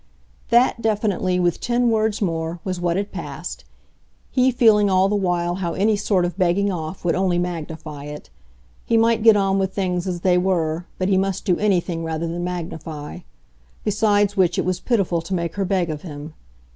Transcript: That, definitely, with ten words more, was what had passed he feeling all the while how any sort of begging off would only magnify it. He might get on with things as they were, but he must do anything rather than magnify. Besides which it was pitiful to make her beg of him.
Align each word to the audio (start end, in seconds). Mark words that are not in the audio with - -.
That, 0.49 0.81
definitely, 0.81 1.39
with 1.39 1.59
ten 1.59 1.91
words 1.91 2.23
more, 2.23 2.59
was 2.63 2.81
what 2.81 2.97
had 2.97 3.11
passed 3.11 3.65
he 4.31 4.49
feeling 4.49 4.89
all 4.89 5.07
the 5.07 5.15
while 5.15 5.53
how 5.61 5.75
any 5.75 5.95
sort 5.95 6.25
of 6.25 6.39
begging 6.39 6.71
off 6.71 7.05
would 7.05 7.13
only 7.13 7.37
magnify 7.37 8.05
it. 8.05 8.31
He 8.83 8.97
might 8.97 9.21
get 9.21 9.37
on 9.37 9.59
with 9.59 9.75
things 9.75 10.07
as 10.07 10.21
they 10.21 10.39
were, 10.39 10.87
but 10.97 11.07
he 11.07 11.17
must 11.17 11.45
do 11.45 11.55
anything 11.59 12.03
rather 12.03 12.25
than 12.27 12.43
magnify. 12.43 13.19
Besides 13.83 14.35
which 14.35 14.57
it 14.57 14.65
was 14.65 14.79
pitiful 14.79 15.21
to 15.21 15.35
make 15.35 15.53
her 15.53 15.65
beg 15.65 15.91
of 15.91 16.01
him. 16.01 16.33